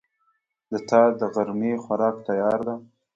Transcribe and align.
د 0.71 0.73
تا 0.89 1.01
دغرمې 1.21 1.73
خوراک 1.83 2.15
تیار 2.27 2.59
ده 2.67 2.75